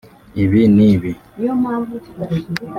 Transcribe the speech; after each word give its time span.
ibi 0.43 0.61
n’ibi 0.75 1.11